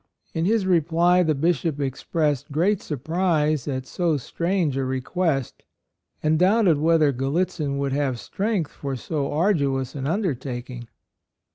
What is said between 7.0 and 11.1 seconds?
Gallitzin would have strength for so arduous an undertaking.